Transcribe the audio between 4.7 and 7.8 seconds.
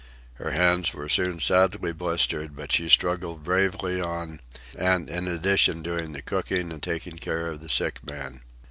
and in addition doing the cooking and taking care of the